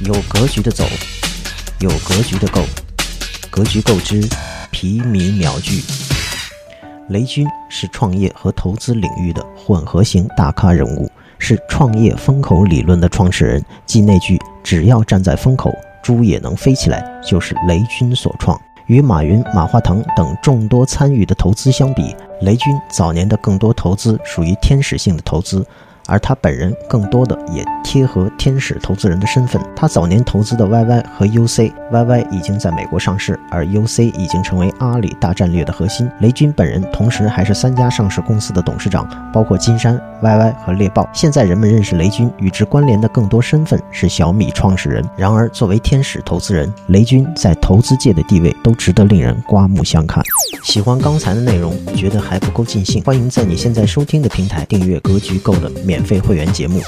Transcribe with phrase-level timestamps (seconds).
[0.00, 0.84] 有格局的走，
[1.80, 2.62] 有格局的购，
[3.50, 4.22] 格局够之，
[4.70, 5.82] 皮米秒聚。
[7.08, 11.10] 雷军是创业和投资领域的混合型大咖人物，
[11.40, 18.56] 是创业风口理论的创始人，即那句“只要站在风口，猪也能飞起来”，就是雷军所创。
[18.86, 25.66] 与马云、马化腾等众多参与的投资相比，雷军早年的更多投资属于天使性的投资。
[26.08, 29.62] 而他本人更多的也贴合天使投资人的身份。
[29.76, 36.10] 他早年投资的 YY 和 UC，YY 已经在美国上市，而 UC 已经成为阿里大战略的核心。
[36.20, 41.08] 雷军本人同时还是三家上市公司的董事长，包括金山、YY 和猎豹。
[41.12, 45.04] 现在人们认识雷军，与之关联的更多身份是小米创始人。
[45.16, 50.24] 然而，作为天使投资人，雷军在投资界的地位都值得令人刮目相看。
[50.64, 55.97] 喜欢刚才的内容，觉得还不够尽兴，欢迎在你现在收听的平台订阅《格局够》的免。
[55.98, 56.80] 免费会员节目。